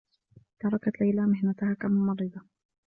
[0.59, 2.41] تركت ليلى مهنتها كممرّضة.